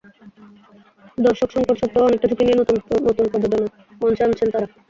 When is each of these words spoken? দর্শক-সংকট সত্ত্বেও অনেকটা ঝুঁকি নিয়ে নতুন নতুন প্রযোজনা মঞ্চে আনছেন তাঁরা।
দর্শক-সংকট 1.17 1.75
সত্ত্বেও 1.81 2.07
অনেকটা 2.07 2.27
ঝুঁকি 2.29 2.43
নিয়ে 2.45 2.59
নতুন 2.61 2.75
নতুন 3.07 3.25
প্রযোজনা 3.31 3.67
মঞ্চে 4.01 4.21
আনছেন 4.25 4.47
তাঁরা। 4.53 4.67